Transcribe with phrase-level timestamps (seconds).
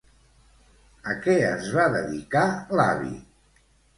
[1.11, 2.45] A què es va dedicar
[2.79, 3.13] l'avi?